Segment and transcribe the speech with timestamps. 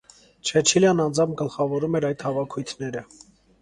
[0.51, 3.09] Չեչիլիան անձամբ գլխավորում էր այդ հավաքույթները։